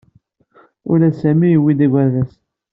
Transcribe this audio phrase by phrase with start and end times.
[0.91, 2.31] Ula d Sami yewwi-d agerdas.